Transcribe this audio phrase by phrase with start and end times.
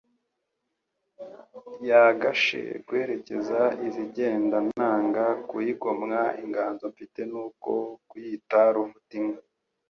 [1.89, 7.75] Yagashe guherekeza izigendaNanga kuyigomwa inganzo mfiteNi ko
[8.09, 9.41] kuyita Ruvutinka.